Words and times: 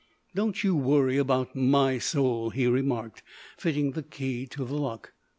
"Don't 0.33 0.63
you 0.63 0.75
worry 0.75 1.17
about 1.19 1.55
my 1.55 1.99
soul," 1.99 2.49
he 2.49 2.65
remarked, 2.65 3.21
fitting 3.55 3.91
the 3.91 4.01
key 4.01 4.47
to 4.47 4.65
the 4.65 4.73
lock. 4.73 5.13